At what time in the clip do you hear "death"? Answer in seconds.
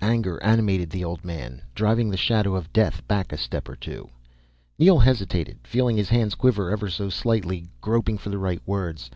2.72-3.06